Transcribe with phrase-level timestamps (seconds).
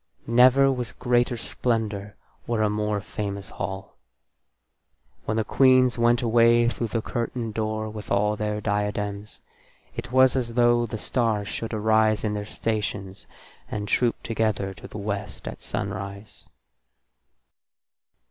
[0.25, 2.15] Never was greater splendour
[2.47, 3.97] or a more famous hall.
[5.25, 9.41] When the queens went away through the curtained door with all their diadems,
[9.95, 13.27] it was as though the stars should arise in their stations
[13.69, 16.47] and troop together to the West at sunrise.